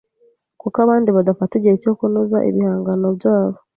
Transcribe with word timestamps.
kuko 0.61 0.77
abandi 0.85 1.09
badafata 1.17 1.51
igihe 1.55 1.75
cyo 1.83 1.91
kunoza 1.97 2.37
ibihangano 2.49 3.07
byabo 3.17 3.57